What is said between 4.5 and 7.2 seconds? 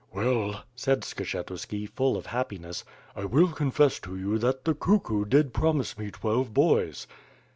the cuckoo did promise me twelve boys."